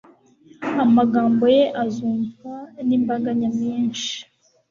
amagambo 0.83 1.43
ye 1.55 1.63
azumvwa 1.83 2.53
nimbaga 2.87 3.29
nyamwinshi 3.39 4.13